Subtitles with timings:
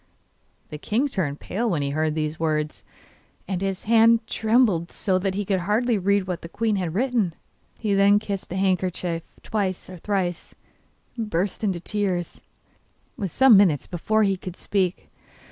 [0.69, 2.83] The king turned pale when he heard these words,
[3.47, 7.35] and his hand trembled so that he could hardly read what the queen had written.
[7.83, 10.55] Then he kissed the handkerchief twice or thrice,
[11.15, 12.43] and burst into tears, and
[13.15, 15.11] it was some minutes before he could speak.